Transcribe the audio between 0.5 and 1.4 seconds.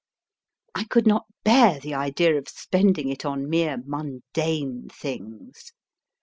I could not